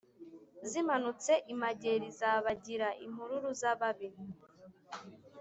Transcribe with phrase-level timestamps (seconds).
[0.69, 4.09] Zimanutse i Mageri zabagira.-Impururu z'ababi.